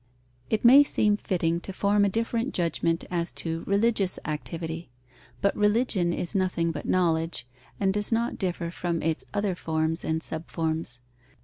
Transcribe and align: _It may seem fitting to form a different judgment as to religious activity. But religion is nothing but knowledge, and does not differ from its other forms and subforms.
_It 0.49 0.65
may 0.65 0.83
seem 0.83 1.15
fitting 1.15 1.59
to 1.59 1.71
form 1.71 2.03
a 2.03 2.09
different 2.09 2.55
judgment 2.55 3.03
as 3.11 3.31
to 3.33 3.63
religious 3.67 4.17
activity. 4.25 4.89
But 5.41 5.55
religion 5.55 6.11
is 6.11 6.33
nothing 6.33 6.71
but 6.71 6.87
knowledge, 6.89 7.45
and 7.79 7.93
does 7.93 8.11
not 8.11 8.39
differ 8.39 8.71
from 8.71 9.03
its 9.03 9.25
other 9.31 9.53
forms 9.53 10.03
and 10.03 10.19
subforms. 10.23 10.97